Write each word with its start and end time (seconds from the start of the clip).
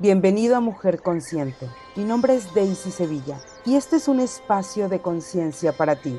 Bienvenido 0.00 0.56
a 0.56 0.60
Mujer 0.60 1.02
Consciente. 1.02 1.68
Mi 1.94 2.02
nombre 2.02 2.34
es 2.34 2.52
Daisy 2.52 2.90
Sevilla 2.90 3.38
y 3.64 3.76
este 3.76 3.94
es 3.94 4.08
un 4.08 4.18
espacio 4.18 4.88
de 4.88 5.00
conciencia 5.00 5.72
para 5.72 5.94
ti, 5.94 6.18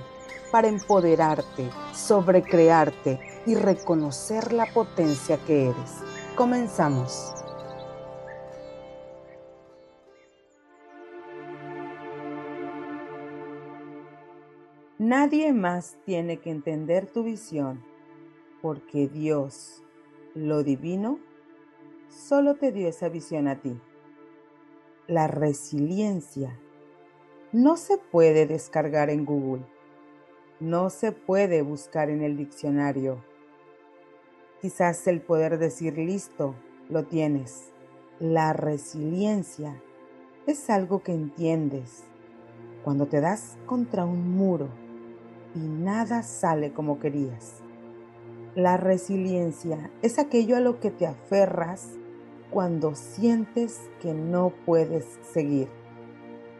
para 0.50 0.70
empoderarte, 0.70 1.70
sobrecrearte 1.94 3.20
y 3.46 3.56
reconocer 3.56 4.54
la 4.54 4.66
potencia 4.74 5.38
que 5.46 5.66
eres. 5.66 5.92
Comenzamos. 6.38 7.34
Nadie 14.98 15.52
más 15.52 15.98
tiene 16.06 16.38
que 16.38 16.50
entender 16.50 17.08
tu 17.08 17.24
visión 17.24 17.84
porque 18.62 19.10
Dios, 19.10 19.84
lo 20.34 20.64
divino, 20.64 21.20
solo 22.10 22.56
te 22.56 22.72
dio 22.72 22.88
esa 22.88 23.10
visión 23.10 23.48
a 23.48 23.62
ti. 23.62 23.80
La 25.08 25.28
resiliencia 25.28 26.60
no 27.52 27.78
se 27.78 27.98
puede 27.98 28.48
descargar 28.48 29.10
en 29.10 29.26
Google, 29.26 29.66
no 30.60 30.90
se 30.90 31.12
puede 31.12 31.62
buscar 31.62 32.10
en 32.10 32.22
el 32.22 32.38
diccionario. 32.38 33.24
Quizás 34.62 35.08
el 35.08 35.22
poder 35.22 35.58
decir 35.58 35.98
listo, 35.98 36.56
lo 36.90 37.06
tienes. 37.06 37.72
La 38.20 38.54
resiliencia 38.54 39.82
es 40.48 40.70
algo 40.70 41.04
que 41.04 41.14
entiendes 41.14 42.04
cuando 42.84 43.08
te 43.08 43.20
das 43.20 43.58
contra 43.66 44.06
un 44.06 44.36
muro 44.36 44.70
y 45.56 45.60
nada 45.60 46.24
sale 46.24 46.72
como 46.72 47.00
querías. 47.00 47.62
La 48.56 48.78
resiliencia 48.78 49.92
es 50.02 50.20
aquello 50.20 50.56
a 50.56 50.62
lo 50.62 50.80
que 50.80 50.92
te 50.92 51.08
aferras 51.08 51.90
cuando 52.50 52.96
sientes 52.96 53.90
que 54.02 54.14
no 54.14 54.54
puedes 54.66 55.06
seguir. 55.34 55.68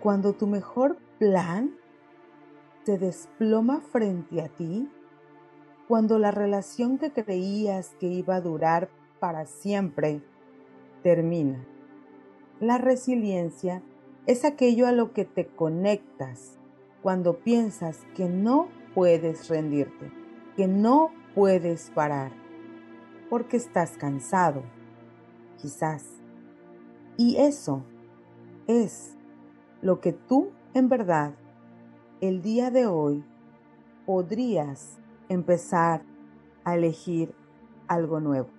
Cuando 0.02 0.34
tu 0.34 0.48
mejor 0.48 0.98
plan 1.20 1.76
se 2.86 2.98
desploma 2.98 3.82
frente 3.82 4.42
a 4.42 4.48
ti. 4.48 4.88
Cuando 5.88 6.20
la 6.20 6.32
relación 6.32 6.98
que 6.98 7.12
creías 7.12 7.96
que 8.00 8.08
iba 8.08 8.36
a 8.36 8.42
durar 8.42 8.90
para 9.20 9.46
siempre 9.46 10.22
termina. 11.04 11.66
La 12.60 12.78
resiliencia 12.78 13.82
es 14.28 14.46
aquello 14.46 14.88
a 14.88 14.92
lo 14.92 15.14
que 15.14 15.26
te 15.26 15.48
conectas 15.48 16.58
cuando 17.02 17.40
piensas 17.40 18.00
que 18.16 18.28
no 18.30 18.68
puedes 18.96 19.48
rendirte, 19.50 20.12
que 20.56 20.68
no 20.68 21.12
puedes 21.36 21.92
parar, 21.92 22.32
porque 23.30 23.58
estás 23.58 23.98
cansado, 23.98 24.64
quizás. 25.62 26.06
Y 27.18 27.38
eso 27.38 27.84
es 28.68 29.16
lo 29.82 30.02
que 30.02 30.14
tú 30.14 30.52
en 30.74 30.90
verdad 30.90 31.34
el 32.22 32.42
día 32.42 32.72
de 32.72 32.86
hoy 32.88 33.24
podrías 34.06 34.98
empezar 35.30 36.04
a 36.64 36.76
elegir 36.76 37.34
algo 37.88 38.20
nuevo. 38.20 38.50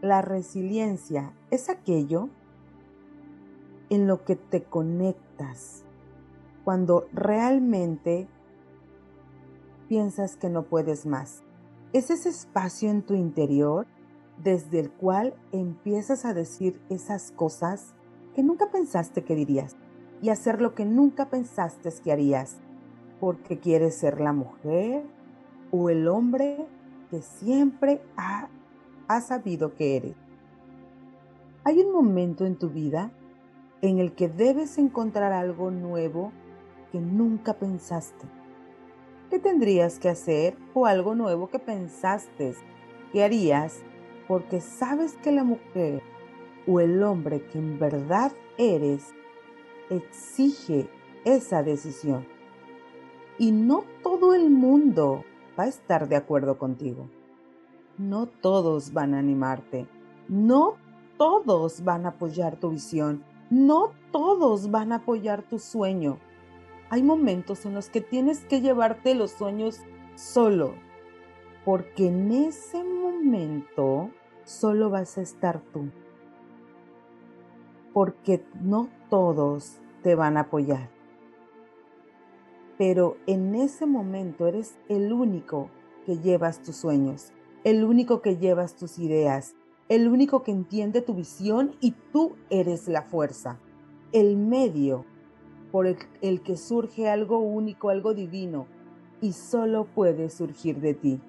La 0.00 0.22
resiliencia 0.22 1.32
es 1.50 1.68
aquello 1.68 2.28
en 3.88 4.06
lo 4.06 4.24
que 4.24 4.36
te 4.36 4.62
conectas 4.62 5.84
cuando 6.64 7.08
realmente 7.12 8.28
piensas 9.88 10.36
que 10.36 10.50
no 10.50 10.64
puedes 10.64 11.06
más. 11.06 11.42
Es 11.92 12.10
ese 12.10 12.28
espacio 12.28 12.90
en 12.90 13.02
tu 13.02 13.14
interior 13.14 13.86
desde 14.42 14.80
el 14.80 14.90
cual 14.90 15.34
empiezas 15.52 16.24
a 16.24 16.34
decir 16.34 16.80
esas 16.90 17.30
cosas 17.32 17.94
que 18.34 18.42
nunca 18.42 18.70
pensaste 18.70 19.24
que 19.24 19.34
dirías 19.34 19.76
y 20.22 20.30
hacer 20.30 20.60
lo 20.60 20.74
que 20.74 20.84
nunca 20.84 21.30
pensaste 21.30 21.90
que 22.02 22.12
harías, 22.12 22.56
porque 23.20 23.58
quieres 23.58 23.94
ser 23.94 24.20
la 24.20 24.32
mujer 24.32 25.04
o 25.70 25.90
el 25.90 26.08
hombre 26.08 26.66
que 27.10 27.22
siempre 27.22 28.02
ha, 28.16 28.48
ha 29.08 29.20
sabido 29.20 29.74
que 29.74 29.96
eres. 29.96 30.16
Hay 31.64 31.80
un 31.80 31.92
momento 31.92 32.46
en 32.46 32.56
tu 32.56 32.70
vida 32.70 33.10
en 33.82 33.98
el 33.98 34.14
que 34.14 34.28
debes 34.28 34.78
encontrar 34.78 35.32
algo 35.32 35.70
nuevo 35.70 36.32
que 36.92 37.00
nunca 37.00 37.54
pensaste. 37.54 38.26
¿Qué 39.30 39.38
tendrías 39.38 39.98
que 39.98 40.08
hacer 40.08 40.56
o 40.74 40.86
algo 40.86 41.14
nuevo 41.14 41.48
que 41.48 41.58
pensaste 41.58 42.54
que 43.12 43.24
harías 43.24 43.82
porque 44.28 44.60
sabes 44.60 45.16
que 45.16 45.32
la 45.32 45.44
mujer 45.44 46.02
o 46.66 46.80
el 46.80 47.02
hombre 47.02 47.42
que 47.46 47.58
en 47.58 47.78
verdad 47.78 48.32
eres 48.58 49.14
exige 49.90 50.88
esa 51.24 51.62
decisión. 51.62 52.26
Y 53.38 53.52
no 53.52 53.84
todo 54.02 54.34
el 54.34 54.50
mundo 54.50 55.24
va 55.58 55.64
a 55.64 55.68
estar 55.68 56.08
de 56.08 56.16
acuerdo 56.16 56.58
contigo. 56.58 57.08
No 57.98 58.26
todos 58.26 58.92
van 58.92 59.14
a 59.14 59.18
animarte. 59.18 59.86
No 60.28 60.76
todos 61.18 61.84
van 61.84 62.06
a 62.06 62.10
apoyar 62.10 62.56
tu 62.56 62.70
visión. 62.70 63.24
No 63.50 63.92
todos 64.10 64.70
van 64.70 64.92
a 64.92 64.96
apoyar 64.96 65.42
tu 65.42 65.58
sueño. 65.58 66.18
Hay 66.88 67.02
momentos 67.02 67.66
en 67.66 67.74
los 67.74 67.90
que 67.90 68.00
tienes 68.00 68.44
que 68.44 68.60
llevarte 68.60 69.14
los 69.14 69.32
sueños 69.32 69.80
solo, 70.14 70.74
porque 71.64 72.06
en 72.06 72.30
ese 72.30 72.78
momento 72.78 72.95
solo 74.44 74.90
vas 74.90 75.18
a 75.18 75.22
estar 75.22 75.60
tú. 75.72 75.90
Porque 77.92 78.44
no 78.60 78.88
todos 79.10 79.78
te 80.02 80.14
van 80.14 80.36
a 80.36 80.40
apoyar. 80.40 80.90
Pero 82.78 83.16
en 83.26 83.54
ese 83.54 83.86
momento 83.86 84.46
eres 84.46 84.78
el 84.88 85.12
único 85.12 85.70
que 86.04 86.18
llevas 86.18 86.62
tus 86.62 86.76
sueños, 86.76 87.32
el 87.64 87.84
único 87.84 88.20
que 88.20 88.36
llevas 88.36 88.76
tus 88.76 88.98
ideas, 88.98 89.54
el 89.88 90.08
único 90.08 90.42
que 90.42 90.52
entiende 90.52 91.00
tu 91.00 91.14
visión 91.14 91.74
y 91.80 91.92
tú 92.12 92.36
eres 92.50 92.86
la 92.86 93.02
fuerza, 93.02 93.58
el 94.12 94.36
medio 94.36 95.04
por 95.72 95.86
el, 95.86 95.96
el 96.20 96.42
que 96.42 96.56
surge 96.56 97.08
algo 97.08 97.38
único, 97.38 97.88
algo 97.88 98.14
divino, 98.14 98.66
y 99.20 99.32
solo 99.32 99.86
puede 99.86 100.28
surgir 100.28 100.80
de 100.80 100.94
ti. 100.94 101.20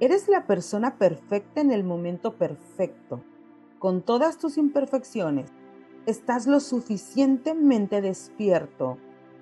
Eres 0.00 0.28
la 0.28 0.46
persona 0.46 0.96
perfecta 0.96 1.60
en 1.60 1.70
el 1.70 1.84
momento 1.84 2.38
perfecto, 2.38 3.22
con 3.78 4.00
todas 4.00 4.38
tus 4.38 4.56
imperfecciones. 4.56 5.50
Estás 6.06 6.46
lo 6.46 6.60
suficientemente 6.60 8.00
despierto, 8.00 8.96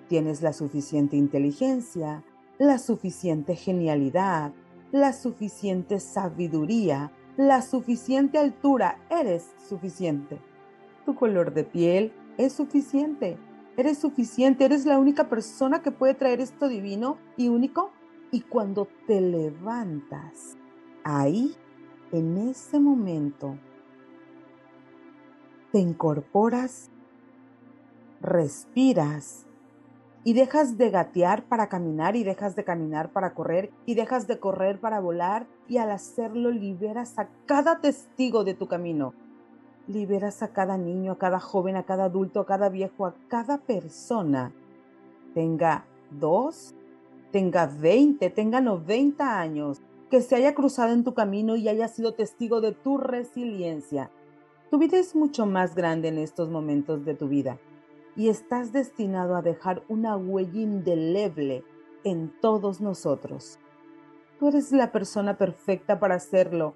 tienes 0.09 0.43
la 0.43 0.53
suficiente 0.53 1.17
inteligencia, 1.17 2.25
la 2.59 2.79
suficiente 2.79 3.55
genialidad, 3.55 4.53
la 4.91 5.13
suficiente 5.13 6.01
sabiduría, 6.01 7.13
la 7.37 7.63
suficiente 7.63 8.39
altura, 8.39 8.99
eres 9.11 9.53
suficiente. 9.69 10.41
Tu 11.07 11.15
color 11.15 11.55
de 11.55 11.63
piel 11.63 12.13
es 12.37 12.53
suficiente, 12.53 13.39
eres 13.77 13.99
suficiente, 13.99 14.65
eres 14.65 14.87
la 14.87 14.99
única 14.99 15.29
persona 15.29 15.83
que 15.83 15.93
puede 15.93 16.15
traer 16.15 16.41
esto 16.41 16.67
divino 16.67 17.17
y 17.37 17.47
único 17.47 17.93
y 18.31 18.43
cuando 18.43 18.89
te 19.07 19.21
levantas, 19.21 20.57
ahí, 21.05 21.57
en 22.13 22.37
ese 22.39 22.79
momento, 22.81 23.59
te 25.73 25.79
incorporas, 25.79 26.91
respiras 28.21 29.47
y 30.25 30.33
dejas 30.35 30.77
de 30.77 30.91
gatear 30.91 31.45
para 31.45 31.69
caminar 31.69 32.17
y 32.17 32.25
dejas 32.25 32.57
de 32.57 32.65
caminar 32.65 33.13
para 33.13 33.35
correr 33.35 33.71
y 33.87 33.95
dejas 33.95 34.27
de 34.27 34.39
correr 34.39 34.81
para 34.81 35.01
volar 35.01 35.47
y 35.69 35.79
al 35.79 35.91
hacerlo 35.91 36.51
liberas 36.51 37.19
a 37.19 37.29
cada 37.47 37.81
testigo 37.81 38.45
de 38.45 38.55
tu 38.55 38.67
camino. 38.67 39.15
Liberas 39.87 40.43
a 40.43 40.49
cada 40.49 40.77
niño, 40.77 41.13
a 41.13 41.19
cada 41.19 41.41
joven, 41.41 41.77
a 41.77 41.85
cada 41.85 42.05
adulto, 42.05 42.41
a 42.41 42.47
cada 42.47 42.69
viejo, 42.69 43.07
a 43.07 43.15
cada 43.29 43.59
persona. 43.59 44.53
Tenga 45.33 45.87
dos, 46.11 46.75
tenga 47.31 47.67
20, 47.67 48.31
tenga 48.31 48.61
90 48.61 49.41
años, 49.41 49.81
que 50.11 50.23
se 50.23 50.37
haya 50.37 50.55
cruzado 50.55 50.93
en 50.93 51.05
tu 51.05 51.15
camino 51.15 51.57
y 51.57 51.69
haya 51.69 51.89
sido 51.89 52.15
testigo 52.15 52.61
de 52.61 52.73
tu 52.73 52.97
resiliencia. 52.97 54.11
Tu 54.71 54.79
vida 54.79 54.99
es 54.99 55.15
mucho 55.15 55.47
más 55.47 55.75
grande 55.75 56.09
en 56.09 56.19
estos 56.19 56.49
momentos 56.49 57.05
de 57.05 57.15
tu 57.15 57.29
vida 57.29 57.59
y 58.17 58.29
estás 58.29 58.73
destinado 58.73 59.37
a 59.37 59.43
dejar 59.43 59.83
una 59.89 60.17
huella 60.17 60.61
indeleble 60.61 61.63
en 62.05 62.33
todos 62.41 62.81
nosotros. 62.81 63.59
Tú 64.39 64.49
eres 64.49 64.73
la 64.73 64.93
persona 64.93 65.37
perfecta 65.37 65.99
para 66.01 66.17
hacerlo. 66.17 66.75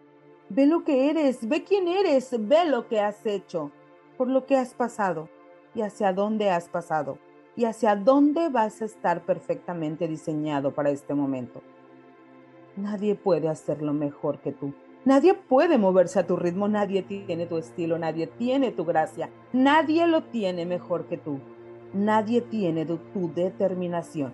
Ve 0.48 0.66
lo 0.66 0.84
que 0.84 1.10
eres, 1.10 1.48
ve 1.48 1.64
quién 1.64 1.88
eres, 1.88 2.30
ve 2.38 2.64
lo 2.66 2.86
que 2.88 3.00
has 3.00 3.24
hecho, 3.24 3.70
por 4.18 4.28
lo 4.28 4.46
que 4.46 4.56
has 4.56 4.74
pasado 4.74 5.28
y 5.74 5.80
hacia 5.80 6.12
dónde 6.12 6.50
has 6.50 6.68
pasado 6.68 7.18
y 7.56 7.64
hacia 7.64 7.96
dónde 7.96 8.48
vas 8.48 8.82
a 8.82 8.86
estar 8.86 9.22
perfectamente 9.22 10.08
diseñado 10.08 10.72
para 10.72 10.90
este 10.90 11.14
momento. 11.14 11.62
Nadie 12.76 13.14
puede 13.14 13.48
hacerlo 13.48 13.92
mejor 13.92 14.38
que 14.38 14.52
tú. 14.52 14.72
Nadie 15.04 15.34
puede 15.34 15.78
moverse 15.78 16.20
a 16.20 16.26
tu 16.26 16.36
ritmo, 16.36 16.68
nadie 16.68 17.02
tiene 17.02 17.46
tu 17.46 17.58
estilo, 17.58 17.98
nadie 17.98 18.28
tiene 18.28 18.70
tu 18.70 18.84
gracia, 18.84 19.30
nadie 19.52 20.06
lo 20.06 20.22
tiene 20.22 20.64
mejor 20.64 21.06
que 21.06 21.18
tú, 21.18 21.40
nadie 21.92 22.40
tiene 22.40 22.86
tu, 22.86 23.00
determinación, 23.34 24.32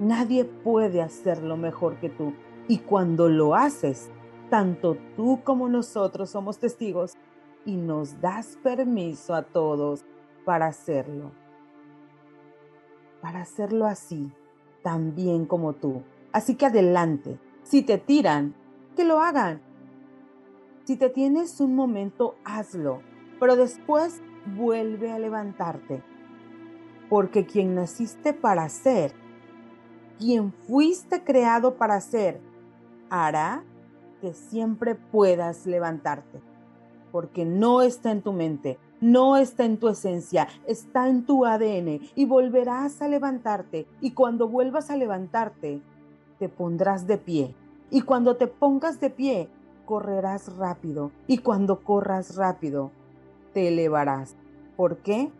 nadie 0.00 0.46
puede 0.46 1.02
hacerlo 1.02 1.58
mejor 1.58 1.96
que 1.96 2.08
tú. 2.08 2.32
Y 2.66 2.78
cuando 2.78 3.28
lo 3.28 3.54
haces, 3.54 4.10
tanto 4.48 4.96
tú 5.16 5.40
como 5.44 5.68
nosotros 5.68 6.30
somos 6.30 6.58
testigos 6.58 7.18
y 7.66 7.76
nos 7.76 8.22
das 8.22 8.58
permiso 8.62 9.34
a 9.34 9.42
todos 9.42 10.02
para 10.46 10.66
hacerlo. 10.66 11.43
Para 13.24 13.40
hacerlo 13.40 13.86
así, 13.86 14.30
tan 14.82 15.14
bien 15.14 15.46
como 15.46 15.72
tú. 15.72 16.02
Así 16.30 16.56
que 16.56 16.66
adelante. 16.66 17.38
Si 17.62 17.80
te 17.80 17.96
tiran, 17.96 18.54
que 18.96 19.04
lo 19.04 19.18
hagan. 19.18 19.62
Si 20.84 20.98
te 20.98 21.08
tienes 21.08 21.58
un 21.58 21.74
momento, 21.74 22.34
hazlo, 22.44 23.00
pero 23.40 23.56
después 23.56 24.20
vuelve 24.54 25.10
a 25.10 25.18
levantarte. 25.18 26.02
Porque 27.08 27.46
quien 27.46 27.74
naciste 27.74 28.34
para 28.34 28.68
ser, 28.68 29.14
quien 30.18 30.52
fuiste 30.52 31.24
creado 31.24 31.76
para 31.76 32.02
ser, 32.02 32.42
hará 33.08 33.64
que 34.20 34.34
siempre 34.34 34.96
puedas 34.96 35.64
levantarte. 35.64 36.42
Porque 37.10 37.46
no 37.46 37.80
está 37.80 38.10
en 38.10 38.20
tu 38.20 38.34
mente, 38.34 38.78
no 39.04 39.36
está 39.36 39.66
en 39.66 39.76
tu 39.76 39.88
esencia, 39.88 40.48
está 40.66 41.08
en 41.10 41.26
tu 41.26 41.44
ADN 41.44 42.00
y 42.14 42.24
volverás 42.24 43.02
a 43.02 43.08
levantarte. 43.08 43.86
Y 44.00 44.12
cuando 44.12 44.48
vuelvas 44.48 44.88
a 44.88 44.96
levantarte, 44.96 45.82
te 46.38 46.48
pondrás 46.48 47.06
de 47.06 47.18
pie. 47.18 47.54
Y 47.90 48.00
cuando 48.00 48.36
te 48.36 48.46
pongas 48.46 49.00
de 49.00 49.10
pie, 49.10 49.50
correrás 49.84 50.56
rápido 50.56 51.10
y 51.26 51.38
cuando 51.38 51.80
corras 51.84 52.36
rápido, 52.36 52.92
te 53.52 53.68
elevarás. 53.68 54.36
¿Por 54.74 54.96
qué? 54.96 55.30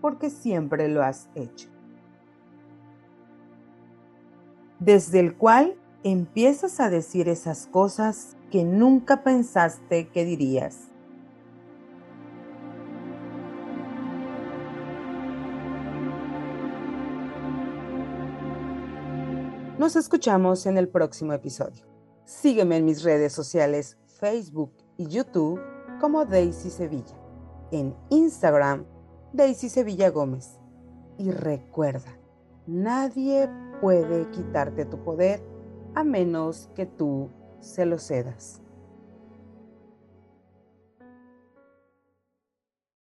Porque 0.00 0.30
siempre 0.30 0.88
lo 0.88 1.02
has 1.02 1.28
hecho. 1.34 1.68
Desde 4.78 5.20
el 5.20 5.36
cual 5.36 5.74
empiezas 6.02 6.80
a 6.80 6.88
decir 6.88 7.28
esas 7.28 7.66
cosas 7.66 8.38
que 8.50 8.64
nunca 8.64 9.22
pensaste 9.22 10.08
que 10.08 10.24
dirías. 10.24 10.95
Nos 19.78 19.94
escuchamos 19.94 20.64
en 20.64 20.78
el 20.78 20.88
próximo 20.88 21.34
episodio. 21.34 21.84
Sígueme 22.24 22.78
en 22.78 22.86
mis 22.86 23.02
redes 23.02 23.34
sociales 23.34 23.98
Facebook 24.06 24.72
y 24.96 25.06
YouTube 25.06 25.60
como 26.00 26.24
Daisy 26.24 26.70
Sevilla. 26.70 27.14
En 27.70 27.94
Instagram, 28.08 28.86
Daisy 29.34 29.68
Sevilla 29.68 30.08
Gómez. 30.08 30.58
Y 31.18 31.30
recuerda, 31.30 32.18
nadie 32.66 33.50
puede 33.82 34.30
quitarte 34.30 34.86
tu 34.86 35.04
poder 35.04 35.46
a 35.94 36.04
menos 36.04 36.70
que 36.74 36.86
tú 36.86 37.28
se 37.60 37.84
lo 37.84 37.98
cedas. 37.98 38.62